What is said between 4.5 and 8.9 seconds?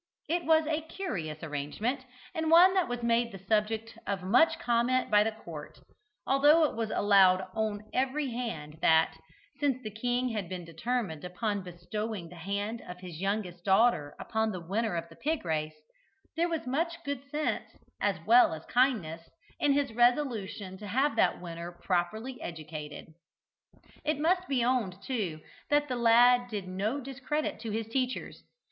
comment by the court, although it was allowed on every hand